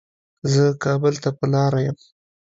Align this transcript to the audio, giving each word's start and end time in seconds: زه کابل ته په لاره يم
زه 0.51 0.63
کابل 0.83 1.13
ته 1.23 1.29
په 1.37 1.45
لاره 1.53 1.79
يم 1.87 1.97